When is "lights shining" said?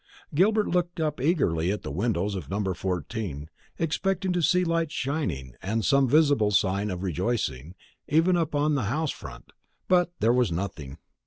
4.63-5.53